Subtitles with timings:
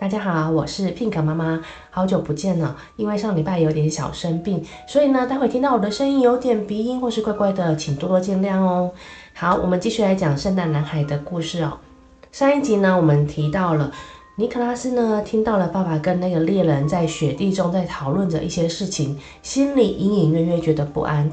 [0.00, 1.60] 大家好，我是 Pink 妈妈，
[1.90, 2.76] 好久不见了。
[2.94, 8.92] 因为上礼拜有点小生病，所以呢，待会听到我的声音有点鼻音或是怪怪的，请多多见谅哦。
[9.34, 11.78] 好，我们继续来讲圣诞男孩的故事哦。
[12.30, 13.90] 上一集呢，我们提到了
[14.36, 21.28] 尼可拉斯呢，听到了爸爸跟那个猎人在雪地中在讨论着一些事情，心里隐隐约约觉得不安。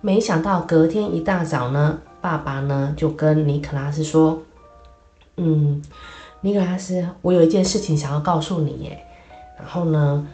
[0.00, 4.40] 没想到隔天一大早呢，爸爸呢就跟尼可拉斯说，
[5.36, 5.80] 嗯。
[6.42, 8.98] 尼可拉斯，我有一件事情想要告诉你耶。
[9.58, 10.26] 然后呢，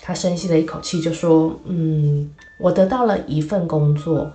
[0.00, 2.28] 他深吸了一口气，就说：“嗯，
[2.58, 4.32] 我得到了一份工作，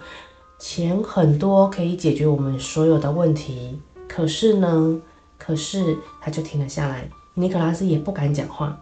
[0.58, 3.78] 钱很多，可以解决我们所有的问题。
[4.08, 5.02] 可是呢，
[5.38, 7.09] 可是他就停了下来。
[7.34, 8.80] 尼可拉斯也不敢讲话。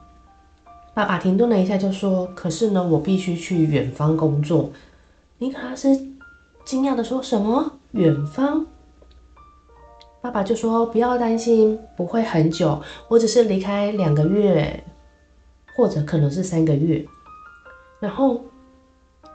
[0.94, 4.70] 爸爸停顿了一下，就说：‘可是呢，我必须去远方工作。’
[5.40, 5.96] 尼可拉斯
[6.64, 7.72] 惊讶地说：‘什么？
[7.94, 8.68] 远方？’
[10.28, 14.84] 爸爸就说：“不要担心，不会很久，我只是离开两个月，
[15.74, 17.06] 或者可能是三个月。”
[18.02, 18.42] 然后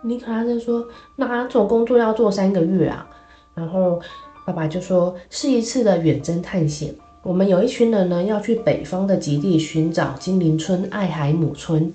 [0.02, 3.08] 尼克拉斯说：“哪种工作要做三个月啊？”
[3.56, 4.02] 然后
[4.44, 11.90] 爸爸就说：“是一次的远征探险，我们有一群人呢要去北方的极地寻找精灵村艾海姆村。”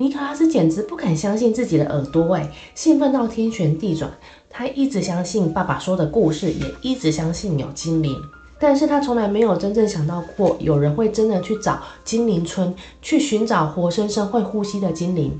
[0.00, 4.10] 尼可拉斯简直不敢相信自己的耳朵，哎，兴奋到天旋地转。
[4.48, 8.16] 他一直相信爸爸说的故事，也一直相信有精灵，
[8.58, 15.38] 但是他从来没有真正想到过有人会真的去找精灵村，去寻找活生生会呼吸的精灵。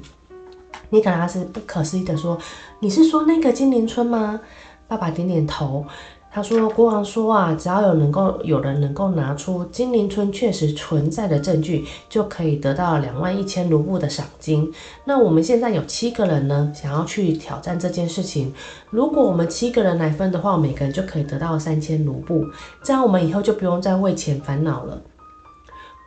[0.90, 2.36] 尼可拉斯不可思议地说
[2.80, 4.38] ：“你是说那个精灵村吗？”
[4.86, 5.86] 爸爸点点头。
[6.32, 14.72] 他说：“国王说啊，只要有能够有人能够拿出精灵村确实存在的证据，就可以得到两万一千卢布的赏金。
[15.04, 18.54] 那我们现在有七个人呢，想要去挑战这件事情。
[18.90, 22.44] 如果我们七个人来分的话，每个人就可以得到三千卢布，
[22.84, 25.02] 这样我们以后就不用再为钱烦恼了。”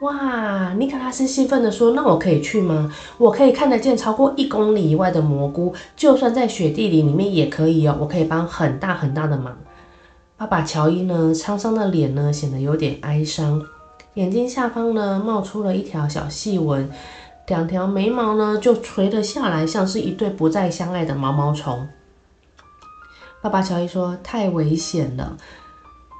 [0.03, 0.74] 哇！
[0.74, 2.90] 尼可拉斯兴奋地说：“那我可以去吗？
[3.18, 7.97] 我可以看得见超过一公里以外的蘑菇，就算在雪地里里面也可以哦。
[8.00, 9.58] 我可以帮很大很大的忙。”
[10.44, 13.64] 爸爸乔伊呢，沧桑的脸呢显得有点哀伤，
[14.16, 16.92] 眼睛下方呢冒出了一条小细纹，
[17.48, 21.88] 两条眉毛呢就垂了下来，像是一对不再相爱的毛毛虫。
[23.42, 25.38] 爸爸乔伊说：“太危险了，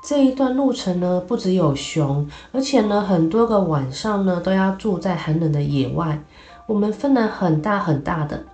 [0.08, 6.24] 这一段路程呢不只有熊，而且呢很多个晚上呢都要住在寒冷的野外。
[6.66, 8.46] 我们芬兰很大很大的。”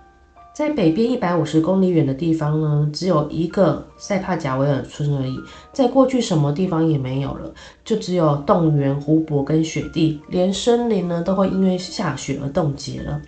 [0.60, 5.34] 在北边一百五十公里远的地方呢，只有一个塞帕贾维尔村而已。
[5.72, 7.50] 在过去，什么地方也没有了，
[7.82, 13.22] 就只有动物园、湖泊跟雪地，连森林呢都会因为下雪而冻结了。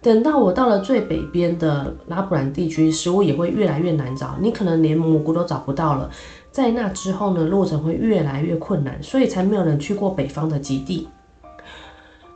[0.00, 6.10] 等到我到了最北边的拉普兰地区，食物也会越来越难找，你可能连蘑菇都找不到了。
[6.50, 11.06] 在那之后呢，路程会越来越困难，所以才没有人去过北方的极地。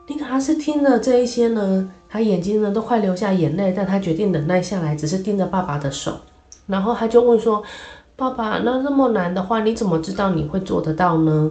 [0.07, 6.13] 尼可拉斯听了这一些呢，他眼睛呢都快流下眼泪，但他决定忍耐下来，只是盯着爸爸的手。
[6.67, 7.63] 然后他就问说
[8.17, 11.51] ：“爸爸，那那么难的话，你怎么知道你会做得到呢？”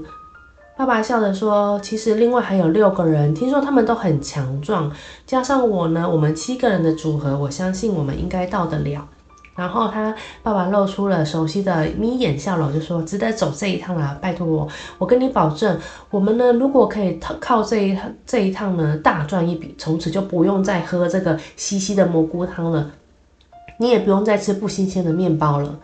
[0.77, 4.91] 爸爸笑着说：“其实另外还有六个人，听说他们都很强壮，
[5.25, 9.07] 加上我呢，我们七个人的组合，我相信我们应该到得了。”
[9.55, 14.67] 然后他爸爸露出了熟悉的眯眼笑容，就说：“值得走这一趟了，拜托我，
[14.97, 15.79] 我跟你保证，
[16.09, 22.91] 我们呢如果可以靠这一趟这一趟呢大赚一笔，从此就不用再喝这个稀稀的蘑菇汤了，
[23.77, 25.79] 你也不用再吃不新鲜的面包了。”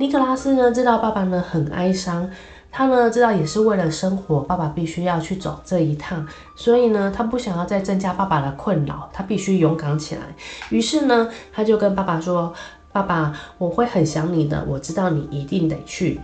[0.00, 2.28] 尼可拉斯呢知道爸爸呢很哀伤，
[2.72, 6.26] 他呢知道也是为了生活，爸爸必须要去走这一趟，
[6.56, 10.22] 所以呢他不想要再增加爸爸的困扰，他必须勇敢起来。
[10.70, 12.52] 于是呢他就跟爸爸说。
[12.94, 16.20] 爸爸，我会很想你的，我知道你一定得去。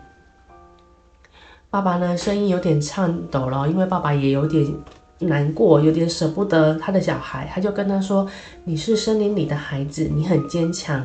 [1.69, 4.72] 爸爸呢，声音有点颤抖了，因为爸爸也有点
[5.19, 7.50] 难过，有点舍不得他的小孩。
[7.53, 8.25] 他就跟他说
[8.62, 11.05] ：“你是森林里的孩子，你很坚强。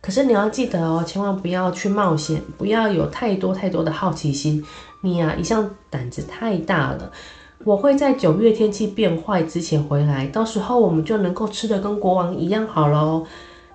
[0.00, 4.64] 可是你要记得哦，千万不要去冒险，不要有太多太多的好奇心。
[5.02, 7.12] 你呀，一向胆子太大了。
[7.64, 13.24] 我会在九月天气变坏之前回来，到时候我们就能够吃得跟国王一样好喽。”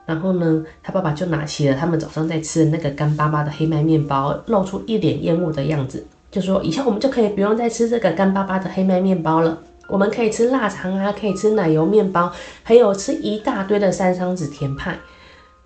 [0.05, 9.57] 然后呢，他爸爸就拿起了他们早上在吃的那个干巴巴的黑麦面包，露出一脸厌恶的样子，就说：“以后我们就可以不用再吃这个干巴巴的黑麦面包了，
[9.87, 12.31] 我们可以吃腊肠啊，可以吃奶油面包，
[12.61, 14.97] 还有吃一大堆的山桑子甜派。”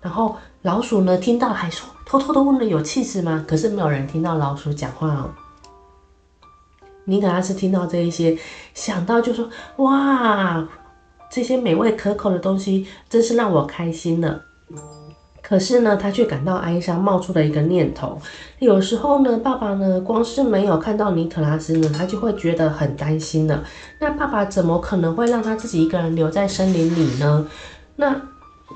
[0.00, 5.30] 然后老鼠呢，听到还说，偷偷的问了：“有起司吗？”可是没有人听到老鼠讲话哦。
[7.04, 8.38] 尼可拉斯听到这一些，
[8.72, 10.66] 想到就说：“哇！”
[11.30, 14.42] 这些美味可口的东西真是让我开心了。
[15.42, 18.18] 可是呢，他却感到哀伤，冒出了一个念头。
[18.58, 23.64] 有时候呢，爸爸呢，光是没有看到尼可拉斯呢，他就会觉得很担心了。
[23.98, 27.46] 那爸爸怎么可能会让他自己一个人留在森林里呢？
[27.96, 28.14] 那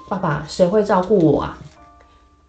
[0.08, 1.58] 爸爸谁会照顾我啊？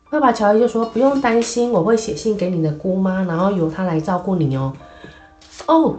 [0.10, 4.74] 爸爸乔伊就说：“不用担心，我会写信给你的姑妈，然后由她来照顾你哦。”
[5.68, 5.98] 哦，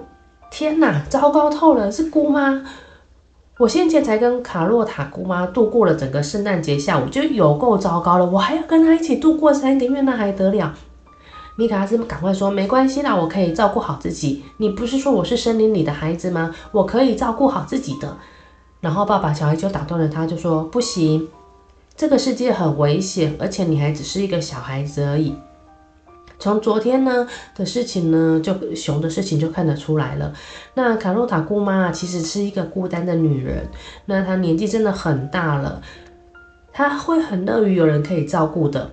[0.50, 2.64] 天哪，糟糕透了，是姑妈！
[3.58, 8.26] 我先前才跟卡洛塔姑妈度过了整个圣诞节下午，就有够糟糕了。
[8.26, 10.75] 我还要跟她一起度过三个月，那还得了？
[11.56, 14.44] 米卡斯赶快说：“没关系啦，我可以照顾好自己。
[14.58, 16.55] 你不是说我是森林里的孩子吗？
[16.70, 18.19] 我可以照顾好自己的。”
[18.82, 21.29] 然后爸爸小孩就打断了他，就说：“不行，
[21.97, 25.35] 这个世界很危险，而且你还只是一个小孩子而已。”
[26.38, 30.33] 从昨天呢的事情呢，就熊的事情就看得出来了。
[30.75, 33.67] 那卡洛塔姑妈其实是一个孤单的女人，
[34.05, 35.81] 那她年纪真的很大了，
[36.73, 38.91] 她会很乐于有人可以照顾的。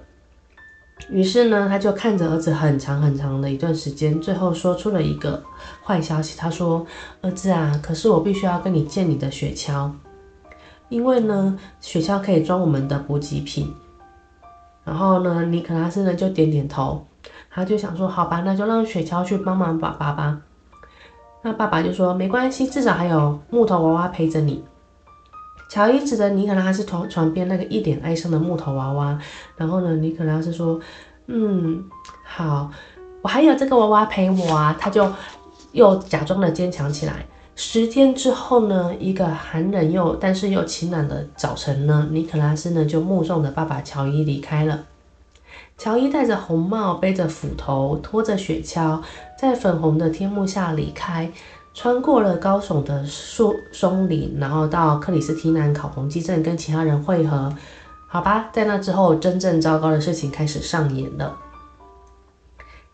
[1.09, 5.43] 于是呢，她就看着儿子很长很长的一段时间，最后说出了一个
[5.83, 6.37] 坏消息。
[6.37, 6.85] 她说
[7.21, 9.91] ：“儿子啊，可是我必须要跟你借你的雪橇，
[10.87, 13.73] 因为呢，雪橇可以装我们的补给品。”
[14.85, 17.05] 然后呢，尼可拉斯呢就点点头。
[17.53, 20.39] 他就想说，好吧，那就让雪橇去帮忙爸爸吧。
[21.43, 24.63] 那爸爸就说，没关系，至少还有木头娃娃陪着你。
[25.69, 29.19] 乔伊指着尼可拉斯床床边那个一脸哀伤的木头娃娃，
[29.55, 30.79] 然后呢，尼可拉斯说，
[31.27, 31.83] 嗯，
[32.25, 32.71] 好，
[33.21, 34.75] 我还有这个娃娃陪我啊。
[34.79, 35.11] 他就
[35.73, 37.25] 又假装的坚强起来。
[37.55, 44.85] 十天之后呢，一个寒冷又但是又晴朗的早晨呢，尼可拉斯呢就目送着爸爸乔伊离开了。
[45.77, 49.01] 乔伊戴着红帽，背着斧头，拖着雪橇，
[49.37, 51.29] 在粉红的天幕下离开，
[51.73, 57.53] 穿过了高耸的树松林，然后到克里斯提南考红基镇跟其他人会合。
[58.07, 61.35] 好吧，在那之后，真正糟糕的事情开始上演了。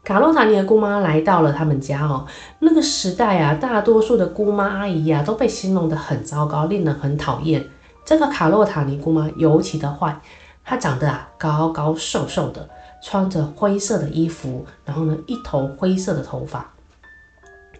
[0.03, 2.25] 卡洛塔尼的姑妈来到了他们家哦。
[2.59, 7.67] 那个时代啊，大多数的姑妈阿姨、啊，都被形容得很糟糕，令人很讨厌。
[8.05, 10.19] 这个卡洛塔尼姑妈尤其的坏。
[10.69, 12.69] 他长得啊高高瘦瘦的，
[13.01, 16.71] 穿着灰色的衣服，然后呢一头灰色的头发，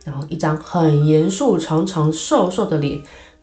[0.04, 3.00] 然后一张很严肃、长长瘦瘦的脸，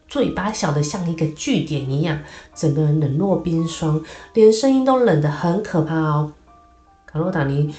[0.09, 2.19] 嘴巴小得像一个句点一样，
[2.53, 4.03] 整个人冷若冰霜，
[4.33, 6.33] 连声音都冷得很可怕哦。
[7.05, 7.73] 卡洛塔尼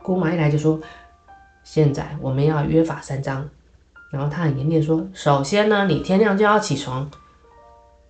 [0.00, 0.78] 姑妈一来就说
[1.64, 3.48] ：“现在我们要约法三章。”
[4.12, 7.10] 然后他很严厉地说：“首先呢，你天亮就要起床。”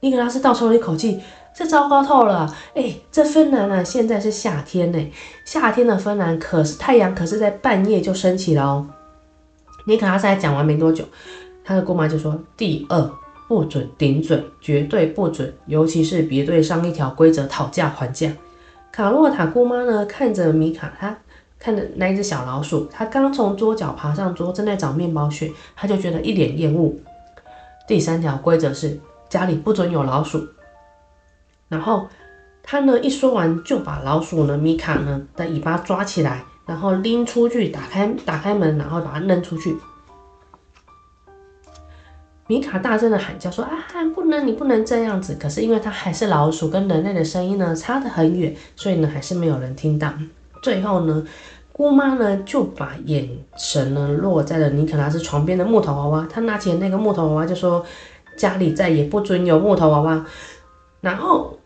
[0.00, 1.22] 尼古拉斯倒抽了一口气。
[1.54, 2.54] 这糟糕透了！
[2.74, 5.12] 哎，这芬兰啊，现在是夏天呢。
[5.44, 8.86] 夏天的芬兰可是太阳可是在半夜就升起了哦。
[9.86, 11.04] 尼可拉斯才讲完没多久，
[11.62, 13.10] 他的姑妈就说：“第二，
[13.48, 18.32] 不准顶嘴，绝对不准，尤其是别对上一条规则讨价还价。”
[18.90, 21.18] 卡洛塔姑妈呢，看着米卡，她
[21.58, 26.94] 看着那一只小老鼠，她刚从桌角爬上桌，正在找面包屑，她就觉得一脸厌恶。
[27.86, 30.46] 第三条规则是家里不准有老鼠。
[31.72, 32.06] 然后
[32.62, 39.74] 他呢一说完，就把老鼠呢米卡呢的尾巴抓起来，然后拎出去，打开打开门，然后把它扔出去。
[42.46, 43.72] 米卡大声的喊叫说：“啊，
[44.14, 50.12] 不能，你不能这样子！”可是因为它还是老鼠，跟人类的声音呢差得很远，所以呢还是没有人听到。
[50.62, 51.24] 最后呢，
[51.72, 57.82] 姑妈呢就把眼神呢落在了尼可拉斯床边的木头娃娃，她拿起那个木头娃娃就说
[58.36, 60.26] ：“家里再也不准有木头娃娃。”
[61.00, 61.58] 然后。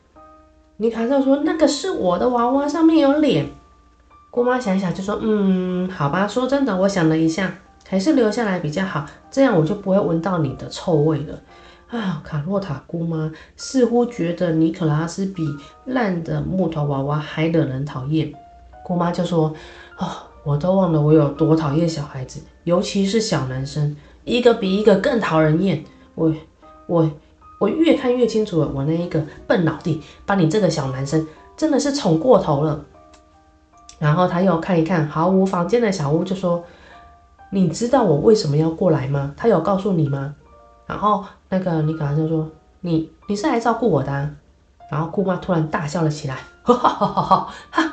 [0.78, 3.48] 尼可拉斯说：“那个是我的娃娃，上面有脸。”
[4.30, 6.28] 姑妈想想就说：“嗯，好吧。
[6.28, 7.54] 说真的，我想了一下，
[7.88, 11.40] 还是留下来比较好，这样我就不会闻到你的臭味了。”
[11.88, 15.48] 啊，卡洛塔姑妈似乎觉得尼可拉斯比
[15.86, 18.30] 烂的木头娃娃还惹人讨厌。
[18.84, 19.54] 姑妈就说
[19.96, 20.10] ：“啊、哦，
[20.44, 25.82] 我都忘了我有多讨厌小孩子，尤其是小男生，一个比一个更讨人厌。
[26.14, 26.34] 我，
[26.86, 27.10] 我。”
[27.58, 32.84] 我越看越清楚了，我那一个笨老弟把你这个小男生真的是宠过头了。
[33.98, 36.62] 然后他又看一看毫无房间的小屋，就说
[37.48, 39.32] ：“你知道我为什么要过来吗？
[39.38, 40.34] 他有告诉你吗？”
[40.86, 42.46] 然后那个尼可拉斯就说
[42.82, 44.30] ：“你你是来照顾我的啊。”
[44.92, 47.92] 然后姑妈突然大笑了起来，哈哈哈哈哈哈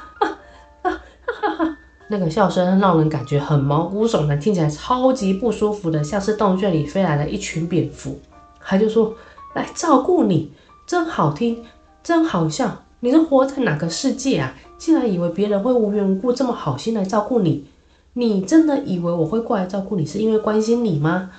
[0.82, 1.78] 哈哈！
[2.10, 8.20] 那个笑声让人感觉很毛骨悚然，听起来超级不舒服的，像是洞穴里飞来了一群蝙蝠。
[8.60, 9.16] 他就说。
[9.54, 10.52] 来照顾你，
[10.86, 11.64] 真好听，
[12.04, 12.84] 真好笑。
[13.00, 14.54] 你是活在哪个世界啊？
[14.78, 17.66] 竟然以为别人会无缘无故这么好心来照顾你？
[18.14, 21.32] 你真的以为我会过来照顾你是因为关心你吗？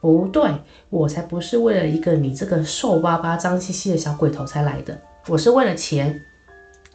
[0.00, 0.50] 不对，
[0.90, 4.98] 我才不是为了一个你这个瘦巴巴、脏兮兮的小鬼头才来的。
[5.28, 6.20] 我是为了钱。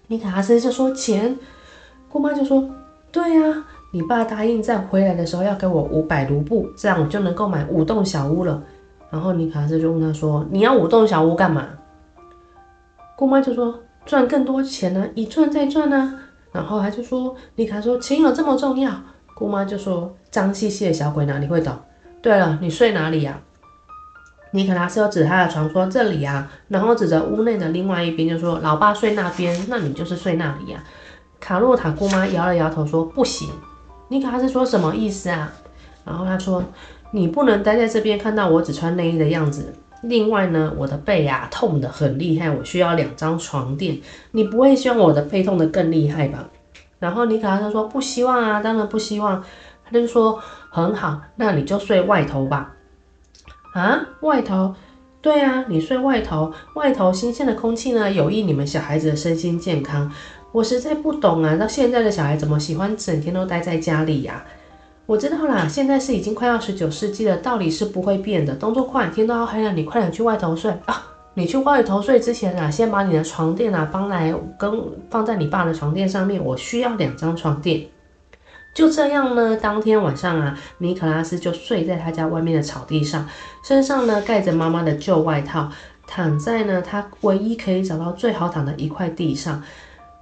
[0.07, 1.37] 尼可拉斯就说钱，
[2.09, 2.69] 姑妈就说
[3.11, 8.63] 对呀，你爸答应在回来的时候要给我五百卢布，这样我就能够买五栋小屋了。
[9.09, 11.67] 然后尼卡斯就问他说：“你要五栋小屋干嘛？”
[13.17, 16.19] 姑妈就说：“赚更多钱呢，一赚再赚呢。”
[16.51, 18.91] 然后他就说：“尼卡说钱有这么重要？”
[19.35, 21.77] 姑妈就说：“脏兮兮的小鬼哪里会懂？
[22.21, 23.39] 对了，你睡哪里呀？”
[24.51, 30.83] 尼卡拉斯又指他的床说：“这里啊。”然后指着屋内的另外一边就说：“老爸睡那边，那你就是睡那里呀。”
[31.39, 33.49] 卡洛塔姑妈摇了摇头说：“不行。”
[34.09, 35.51] 尼卡斯说什么意思啊？
[36.03, 36.63] 然后他说
[37.11, 39.73] ：“你不能待在这边，看到我只穿内衣的样子。
[40.01, 43.99] 另外呢，我的背、啊、痛得很厉害，我需要两张床垫。
[44.31, 46.49] 你不会希望我的背痛得更厉害吧？”
[46.99, 49.43] 然后尼可拉斯说：“不希望啊，当然不希望。”
[49.83, 50.39] 他就说
[50.69, 52.75] ：“很好，那你就睡外头吧。”
[53.73, 54.75] 啊，外头，
[55.21, 60.11] 对啊，你睡外头，外头新鲜的空气呢，有益你们小孩子的身心健康。
[60.51, 64.45] 我实在不懂啊，那现在的小孩怎么喜欢整天都待在家里呀？
[65.09, 68.53] 我知道啦，现在是已经快要十九世纪了，道理是不会变的。
[68.53, 71.03] 动作快，天都要黑了，你快点去外头睡啊！
[71.33, 74.71] 你去外头睡之前啊，先把你的床垫啊搬来跟
[75.09, 77.87] 放在你爸的床垫上面，我需要两张床垫。
[78.75, 83.27] 就这样呢，当天晚上啊，尼可拉斯就睡在他家外面的草地上，
[83.63, 85.71] 身上呢盖着妈妈的旧外套，
[86.05, 89.63] 躺在呢他唯一可以找到最好躺的一块地上。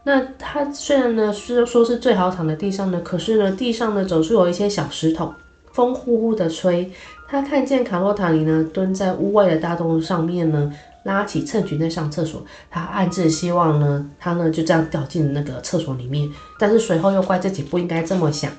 [0.07, 5.33] 那他虽然呢是说是最好躺在地上呢，可是呢地上呢总是有一些小石头，
[5.73, 6.89] 风呼呼的吹。
[7.27, 10.71] 他看见卡洛塔尼呢蹲在屋外的大洞上面呢。
[11.03, 18.51] 拉起衬裙在上厕所，他暗自希望呢，他呢就这样掉进那个厕所里面，但是随后又怪自己不应该这么想。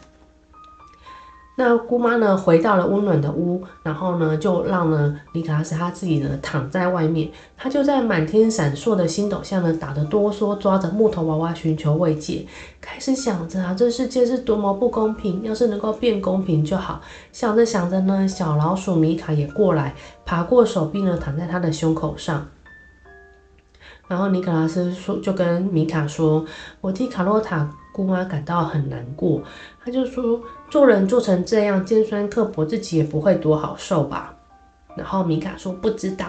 [1.61, 12.47] 那姑妈呢回到了温暖的屋，然后呢就让呢尼可拉斯他自己呢躺在外面，他就在满天闪烁的星斗下呢打得哆嗦，抓着木头娃娃寻求慰藉，
[12.81, 17.01] 开始想着啊这世界是多么不公平，要是能够变公平就好。
[17.33, 22.47] 想着想着呢，小老鼠米卡也过来，爬过手臂呢躺在他的胸口上。
[24.07, 26.47] 然后尼可拉斯说就跟米卡说
[26.81, 29.43] ：“我替卡洛塔。”姑妈感到很难过，
[29.85, 34.35] 他就说：“做人做成这样尖酸刻薄，自己也不会多好受吧。”
[34.97, 36.27] 然后米卡说：“不知道。”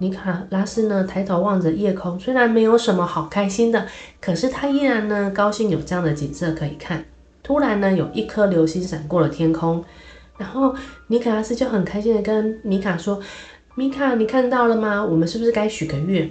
[0.00, 3.86] 尼可拉斯呢，抬头望着夜空，虽然没有什么好开心的，
[4.20, 7.04] 可是他依然呢高兴有这样的景色可以看。
[7.42, 9.84] 突然呢，有一颗流星闪过了天空，
[10.36, 10.74] 然后
[11.08, 13.20] 尼可拉斯就很开心的跟米卡说
[13.74, 15.04] ：“米卡，你看到了吗？
[15.04, 16.30] 我们是不是该许个愿？”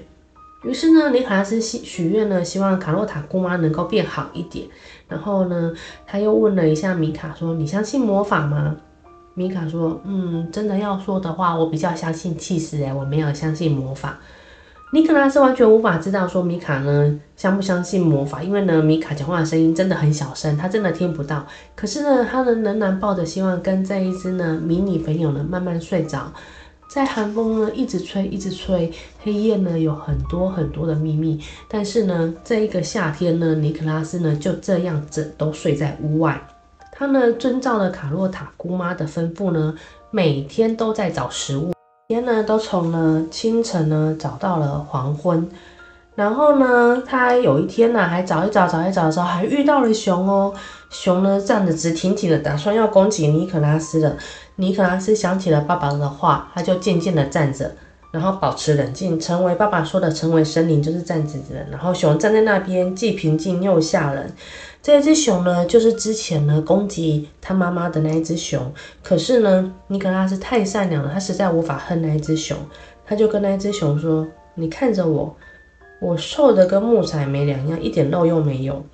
[0.67, 4.67] 于是呢，尼卡拉斯许许愿呢，希望卡洛塔姑妈能够变好一点。
[5.07, 5.73] 然后呢，
[6.05, 8.75] 他又问了一下米卡说：“你相信魔法吗？”
[9.33, 14.17] 米卡说：“嗯，真的要说的话，我比较相信气势诶，我没有相信魔法。”
[14.91, 21.45] 尼可拉斯完全无法知道说米卡呢相不相信魔法，因为呢，米卡讲话的声音真的很小声，他真的听不到。
[21.75, 26.31] 可是呢，他呢仍然抱着希望，跟这一只呢迷你朋友呢慢慢睡着。
[26.89, 28.91] 在寒风呢一直吹，一直吹，
[29.21, 31.39] 黑夜呢有很多很多的秘密。
[31.67, 36.41] 但是呢，这一个夏天呢，尼克拉斯呢就这样子都睡在屋外。
[36.93, 39.75] 他呢遵照了卡洛塔姑妈的吩咐呢，
[40.09, 41.73] 每天都在找食物，
[42.07, 45.47] 每天呢都从呢清晨呢找到了黄昏。
[46.17, 50.51] 然后呢，他有一天呢还找一找，找一找的时候，还遇到了熊哦。
[50.89, 54.17] 熊呢站得直挺挺的，打算要攻击尼可拉斯了。
[54.55, 57.71] 尼可拉斯想起了爸爸的话，他就渐渐的站着，
[58.09, 61.63] 然后保持冷静，成为爸爸说的，成为森林就是站直的。
[61.69, 64.33] 然后熊站在那边，既平静又吓人。
[64.81, 68.73] 这只熊呢，就是之前呢攻击他妈妈的那一只熊。
[69.03, 72.57] 可是呢，尼可拉斯太善良了，他实在无法恨那一只熊。
[73.05, 75.35] 他就跟那一只熊说：“你看着我，
[75.99, 78.85] 我瘦的跟木材没两样，一点肉又没有。”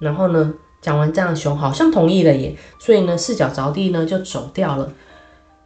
[0.00, 0.54] 然后呢？
[0.80, 4.92] 讲完这样，熊好像同意了耶，所以呢，四脚着地呢就走掉了。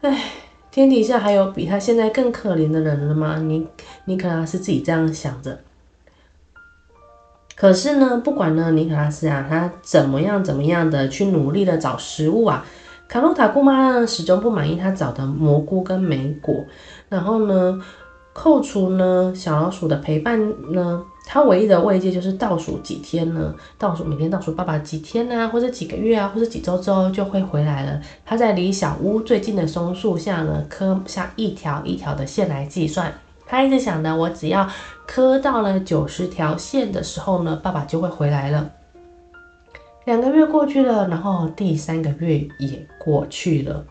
[0.01, 0.25] 唉，
[0.71, 3.37] 天底下还有比他现在更可怜的人了吗？
[3.37, 3.67] 尼
[4.07, 5.61] 尼可拉斯自己这样想着。
[7.55, 12.65] 可是呢，不管呢尼可拉斯啊，他怎么样怎么样的去努力的找食物啊，
[13.07, 16.65] 卡洛塔姑妈呢始终不满意他找的蘑菇跟莓果，
[17.11, 17.83] 然后呢。
[18.33, 28.01] 扣除呢小老鼠的陪伴呢，它唯一的慰藉就是倒数几天呢，倒数每天倒数爸爸几天啊，或者几个月啊，或者几周之后就会回来了。
[28.25, 33.13] 他在离小屋最近的松树下呢，刻下一条一条的线来计算。
[33.47, 34.67] 他一直想着，我只要
[35.07, 38.71] 刻到了九十条线的时候呢，爸爸就会回来了。
[40.07, 43.85] 两个月过去了，然后第三个月也过去了。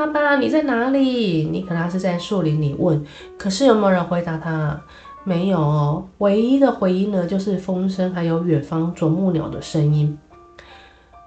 [0.00, 1.44] 爸爸，你在哪里？
[1.44, 3.04] 尼可拉斯在树林里问。
[3.36, 4.80] 可是有没有人回答他？
[5.24, 10.18] 没有，唯一的回音呢，就是风声，还有远方啄木鸟的声音。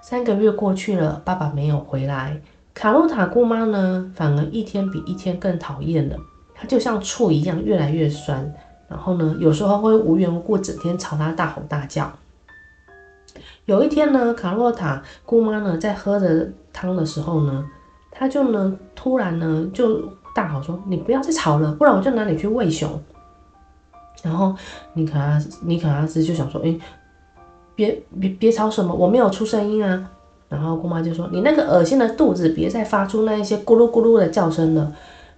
[0.02, 2.40] 三个月过去了，爸爸没有回来，
[2.74, 6.16] 卡洛塔姑妈呢，反而一天比一天更讨厌了。
[6.52, 8.52] 她就像醋一样，越来越酸。
[8.88, 12.12] 然后呢，有时候会无缘无故整天朝他大吼大叫。
[13.66, 17.64] 有一天呢，卡洛塔姑妈呢，在喝着汤的时候呢，
[18.16, 20.00] 他就呢，突然呢，就
[20.34, 22.88] 大吼说：“你不要再吵了，不然我就拿你去喂熊。”
[24.22, 24.54] 然后
[24.94, 26.78] 尼可拉斯尼可拉斯就想说：“哎，
[27.74, 30.10] 别别别吵什么，我没有出声音啊。”
[30.48, 34.92] 然后姑妈就说：“你那个恶心的肚子，别再发出那一些咕噜咕噜的叫声了。”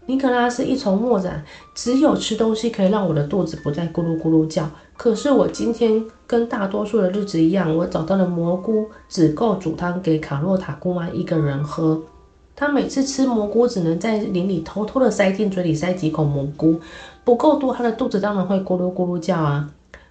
[0.08, 1.42] 尼可拉斯一筹莫展，
[1.74, 4.70] 只有吃东西可以让我的肚子不再咕噜咕噜叫。
[4.96, 12.00] 可是我今天跟大多数的日子一样，我找到了蘑菇，只够煮汤给卡洛塔姑妈一个人喝。
[12.56, 16.80] 他每次吃蘑菇，只能在林里偷偷的塞进嘴里塞几口蘑菇。
[17.22, 19.68] 不够多，他的肚子当然会咕噜咕噜叫啊。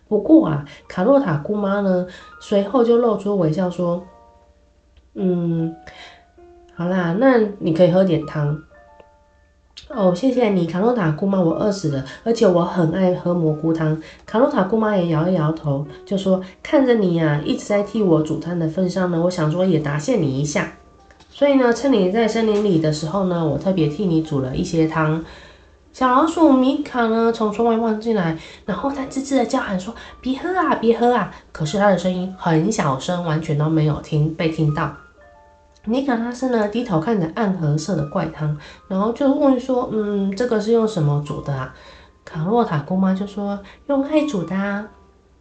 [0.07, 2.05] 不过啊，卡洛塔姑妈呢，
[2.39, 4.03] 随后就露出微笑说
[5.15, 5.75] ：“嗯，
[6.75, 8.61] 好啦，那你可以喝点汤。”
[9.89, 14.01] 哦，谢谢你，卡洛塔姑妈，我饿死了，而且我很爱喝蘑菇汤。
[14.25, 20.73] 卡洛塔姑妈也摇一摇头，就说：“看着你呀、啊，一直在替我煮汤的份上呢，我想说也答谢你一下。
[21.37, 25.21] 所以呢，趁你在森林里的时候呢，我特别替你煮了一些汤。”
[25.91, 34.93] 小老鼠米卡呢，从窗外望进来，然后它吱吱的叫喊说：“别喝啊，别喝啊！”可是它的声音很小声，完全都没有听被听到。
[35.83, 41.75] 尼卡拉斯呢，低头看着暗褐色的怪汤，然后就问说：“嗯，这个是用什么煮的啊？”
[42.23, 44.87] 卡洛塔姑妈就说：“用爱煮的啊。”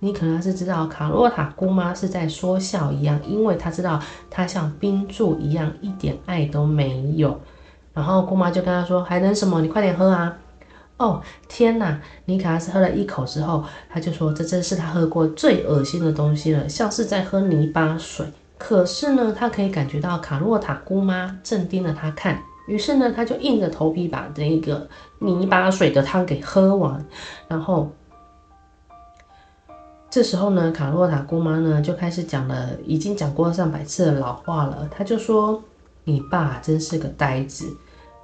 [0.04, 7.40] 你可能是知道卡洛塔姑妈是在说笑一样，因为她知道她像冰柱一样，一点爱都没有。
[7.94, 9.62] 然后姑妈就跟他说：“还等什么？
[9.62, 10.36] 你快点喝啊！”
[10.98, 11.98] 哦，天哪！
[12.26, 18.26] 尼卡拉斯喝了一口之后，他就说：“这真是他喝过最恶心的东西了，像是在喝泥巴水。”
[18.58, 22.38] 可是呢，他可以感觉到卡洛塔姑妈正盯着他看，
[22.68, 24.86] 于是呢，他就硬着头皮把这个
[25.20, 27.02] 泥巴水的汤给喝完。
[27.48, 27.90] 然后
[30.14, 35.60] 这时候呢，卡洛塔姑妈呢就开始讲了已经讲过上百次的老话了，她就说
[36.04, 37.76] ：“你爸真是个呆子。”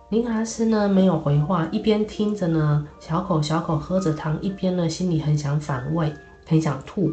[0.09, 6.15] 尼可拉斯呢没有回话，一边听着呢，小口小口喝着汤，一边呢心里很想反胃，
[6.47, 7.13] 很想吐。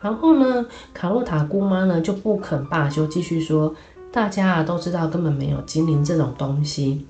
[0.00, 3.72] 然后呢，卡洛塔姑妈呢就不肯罢休，继续说
[4.10, 7.06] ：“大家啊都知道根本没有精灵这种东西，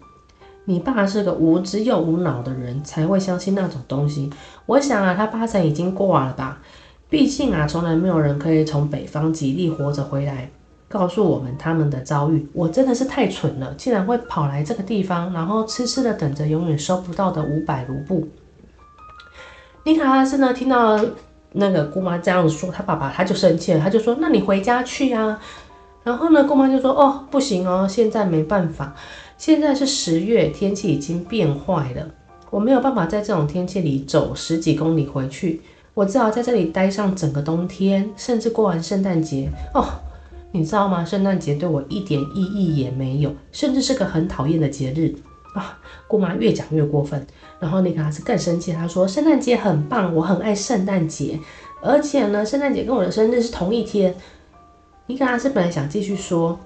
[0.66, 4.30] 你爸是个无知又无脑的人，才会相信那种东西。
[4.66, 6.60] 我想啊，他八成已经挂了吧？
[7.08, 10.50] 毕竟啊，从来没有人可以从北方极力活着回来。”
[10.88, 18.28] 告诉我们他们的遭遇，我真的是太蠢了，竟然会跑来这个地方，然后痴痴的等着永远收不到的五百卢布。
[19.82, 21.04] 尼卡拉斯呢，听到
[21.50, 25.40] 那个姑妈这样说，他爸爸他就生气了，他就说：“那你回家去啊。”
[26.04, 28.94] 然后呢，姑妈就说：“哦，不行哦，现在没办法，
[29.36, 32.08] 现在是十月，天气已经变坏了，
[32.48, 35.62] 我没有办法在这种天气里走十几公里回去，
[35.96, 39.86] 我只好在这里待上整个冬天，甚至过完圣诞节哦。”
[40.52, 41.04] 你知道吗？
[41.04, 45.14] 圣诞节对我一点意义也没有，甚至是个很讨厌的节日
[45.54, 45.78] 啊！
[46.06, 47.26] 姑妈越讲越过分，
[47.58, 51.38] 然后尼可拉斯更生气，他说：“圣诞节很棒，我很爱圣诞节，
[51.82, 54.14] 而且呢，圣诞节跟我的生日是同一天。”
[55.06, 56.58] 尼可拉斯本来想继续说，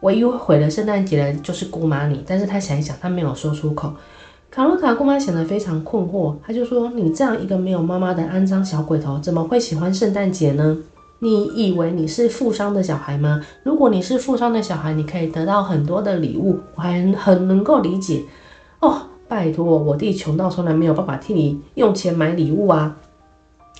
[0.00, 3.94] 唯一会毁了圣诞节的就是姑妈你，但是他想一想，他没有说出口。
[4.56, 10.78] 卡洛塔姑妈显得非常困惑，他就说：“你这样一个没有妈妈的肮脏小鬼头，怎么会喜欢圣诞节呢？”
[11.20, 13.42] 你以为你是富商的小孩吗？
[13.64, 18.24] 如果你是富商的小孩，你可以得到很多的礼物，我还很能够理解。
[18.80, 22.96] 哦，拜托，我弟穷到从来没有办法替你用钱买礼物啊！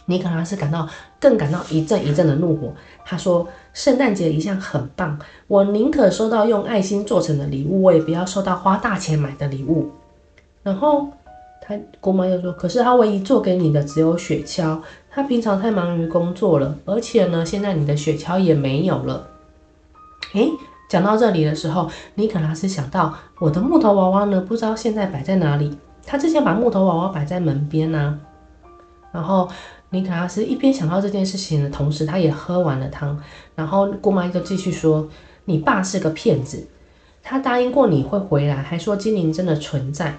[0.04, 0.86] 尼可拉斯感到
[1.18, 2.74] 更感到一阵一阵的怒火。
[3.02, 9.88] 他说：“圣诞节一向很棒，我宁可收到用爱心做成的礼物，我也不要收到花大钱买的礼物。”
[10.66, 11.07] 然后
[11.61, 19.29] 他姑妈又说：“可是他唯一做给你的只有雪橇。”他平常太忙于工作了，而且呢，现在你的雪橇也没有了。
[20.35, 20.50] 诶，
[20.90, 25.79] 讲到这里的时候，尼可拉斯想到我的木头娃娃呢，不知道现在摆在哪里。
[26.05, 28.18] 他之前把木头娃娃摆在门边呢、
[29.12, 29.48] 然后
[29.90, 33.18] 尼可拉斯一边想到这件事情的同时，他也喝完了汤。
[33.55, 35.09] 然后姑妈就继续说
[35.46, 36.66] ：“你爸是个骗子，
[37.22, 40.16] 他答应过你会回来，还说精灵真的存在。”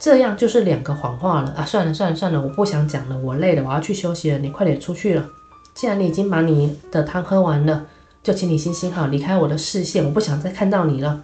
[0.00, 1.62] 这样就是两个谎话了啊！
[1.66, 4.38] 算了算了算了，我不想讲了，我累了，我要去休息了。
[4.38, 5.28] 你快点出去了。
[5.74, 7.84] 既然你已经把你的汤喝完了，
[8.22, 11.22] 就请你行行好，离开我的视线，我不想再看到你了。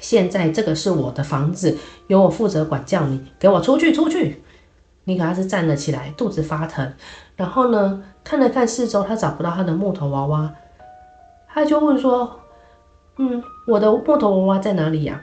[0.00, 4.42] 现在这个是我的房子，由我负责管教你，给我出去出去。
[5.04, 6.94] 尼可拉斯站了起来，肚子发疼，
[7.36, 10.50] 然后呢，看了看四周，他找不到他的木头娃娃，
[11.46, 12.40] 他就问说
[13.18, 15.22] ：“嗯，我的木头娃娃在哪里呀？”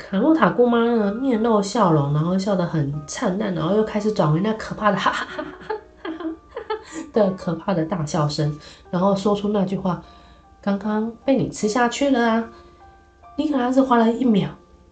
[0.00, 6.34] 卡洛塔姑妈呢，面露笑容，然后笑得很灿烂，然后又开始转为那可怕的哈哈哈哈哈哈
[7.12, 8.58] 的可怕的大笑声，
[8.90, 10.02] 然后说出那句话
[10.62, 12.48] ：“刚刚被你吃下去了啊！”
[13.36, 14.48] 尼可拉斯花了一秒、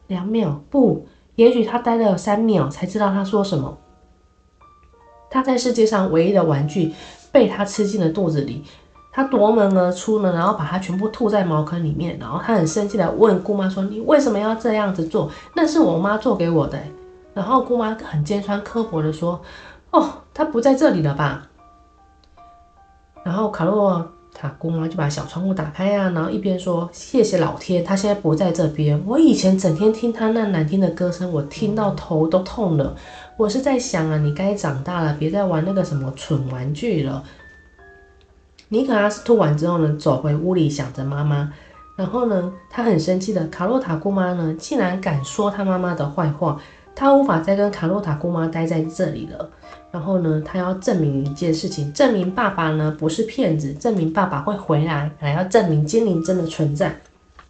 [0.09, 3.79] 两秒，不，也许他待了三秒，才知道他说什么。
[5.31, 6.93] 他在世界上唯一的玩具
[7.33, 8.63] 被他吃进了肚子里，
[9.11, 15.31] 他夺门而出呢，然后把它全部吐在茅坑里面，然后他很生气的问姑妈说：“你为什么要这样子做？
[15.55, 16.79] 那是我妈做给我的。”
[17.35, 19.41] 然后姑妈很尖酸刻薄的说
[19.91, 21.49] ：“哦，他不在这里了吧？”
[23.25, 24.07] 然后卡洛。
[24.41, 29.03] 他姑妈就把小窗户打开呀、然后一边说：“谢谢老天，他现在不在这边。
[29.05, 32.95] 我以前整天听他那难听的歌声，我听到头都痛了。
[33.37, 37.25] 我是在想啊，你该长大了，别再玩那个什么蠢玩具了。”
[38.71, 41.53] 尼可拉斯吐完之后呢，走回屋里想着妈妈，
[41.97, 46.61] 然后呢，他很生气的卡洛塔姑妈呢，竟然敢说他妈妈的坏话。
[46.95, 49.49] 他无法再跟卡洛塔姑妈待在这里了。
[49.91, 57.01] 然后呢，他要证明一件事情，证明爸爸呢不是骗子，证明爸爸会回来，还要证明精灵真的存在。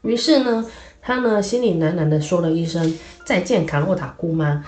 [0.03, 0.65] 于是呢，
[1.01, 4.63] 他呢心里喃喃的说了一声再见，卡洛塔姑妈。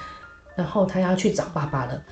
[0.56, 2.02] 然后他要去找爸爸了。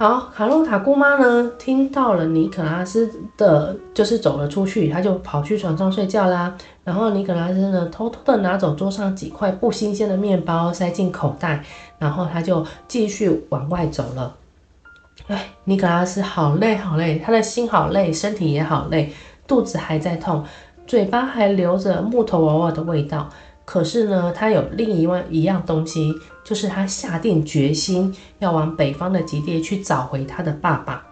[0.00, 6.56] 好，卡洛塔姑妈呢，听到了尼可拉斯的，就是走了出去，她就跑去床上睡觉啦。
[6.84, 11.64] 然后尼可拉斯呢，偷偷的拿走桌上几块不新鲜的面包，塞进口袋，
[11.98, 14.36] 然后他就继续往外走了。
[15.26, 19.12] 哎，尼可拉斯好累好累，他的心好累，身体也好累，
[19.48, 20.44] 肚子还在痛，
[20.86, 23.28] 嘴巴还留着木头娃娃的味道。
[23.70, 31.04] 可是呢，他有另一样一样东西，就是他下定决心要往北方的极地去找回他的爸爸。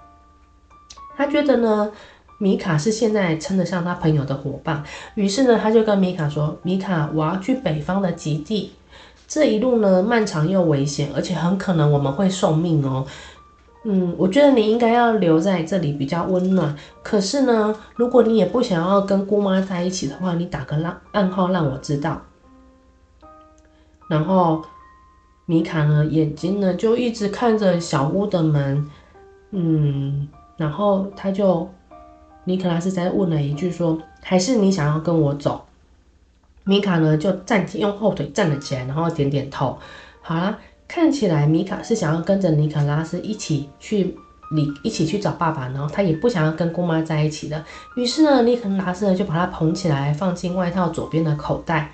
[1.18, 1.92] 他觉得呢，
[2.38, 4.82] 米卡是现在称得上他朋友的伙伴，
[5.16, 8.72] 于是呢，他就跟米卡说：“米卡，我要去北方的极地，
[9.28, 13.04] 这一路呢漫长又危险，而且很可能我们会送命哦。
[13.84, 16.74] 嗯，我觉得你应该要留在这里比较温暖。
[17.02, 22.22] 可是呢，如果你也不想要跟姑妈在一起的话，你打个让暗号让我知道。”
[24.08, 24.64] 然后
[25.44, 28.90] 米卡呢，眼睛呢就一直看着小屋的门，
[29.50, 31.68] 嗯，然后他就
[32.44, 35.64] 尼可拉斯在问了一句说：“还是你想要跟我走？”
[36.64, 39.78] 米卡呢就站起，用后腿站了起来，然后点点头。
[40.20, 44.16] 好啦，看起来米卡是想要跟着尼可拉斯一起去
[44.52, 47.64] 你一起去找爸爸，然后他也不想要跟姑妈在一起的。
[47.96, 51.92] 于是呢，尼可拉斯呢就把他捧起来，放进外套左边的口袋。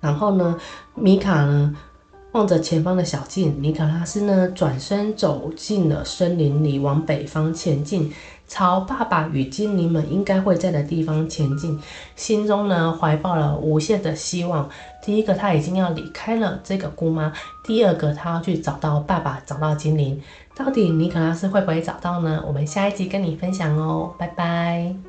[0.00, 0.56] 然后呢，
[0.94, 1.76] 米卡呢
[2.32, 8.12] 望着前方的小径，尼可拉斯呢转身走进了森林里，往北方前进，
[8.46, 11.80] 朝爸爸与精灵们应该会在的地方前进，
[12.16, 14.68] 心中呢怀抱了无限的希望。
[15.02, 17.32] 第一个，他已经要离开了这个姑妈；
[17.64, 20.20] 第二个，他要去找到爸爸，找到精灵。
[20.54, 22.44] 到底尼可拉斯会不会找到呢？
[22.46, 25.07] 我们下一集跟你分享哦，拜拜。